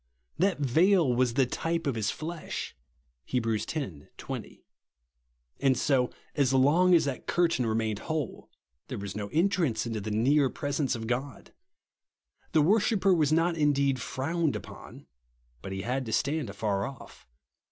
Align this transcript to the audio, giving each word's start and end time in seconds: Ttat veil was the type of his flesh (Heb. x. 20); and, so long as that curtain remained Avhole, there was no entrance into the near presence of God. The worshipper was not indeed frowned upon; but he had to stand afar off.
Ttat 0.39 0.57
veil 0.57 1.13
was 1.13 1.35
the 1.35 1.45
type 1.45 1.85
of 1.85 1.93
his 1.93 2.09
flesh 2.09 2.75
(Heb. 3.27 3.45
x. 3.45 3.67
20); 4.17 4.65
and, 5.59 5.77
so 5.77 6.09
long 6.35 6.95
as 6.95 7.05
that 7.05 7.27
curtain 7.27 7.67
remained 7.67 7.99
Avhole, 7.99 8.47
there 8.87 8.97
was 8.97 9.15
no 9.15 9.27
entrance 9.27 9.85
into 9.85 10.01
the 10.01 10.09
near 10.09 10.49
presence 10.49 10.95
of 10.95 11.05
God. 11.05 11.53
The 12.53 12.63
worshipper 12.63 13.13
was 13.13 13.31
not 13.31 13.55
indeed 13.55 14.01
frowned 14.01 14.55
upon; 14.55 15.05
but 15.61 15.71
he 15.71 15.83
had 15.83 16.07
to 16.07 16.13
stand 16.13 16.49
afar 16.49 16.83
off. 16.87 17.27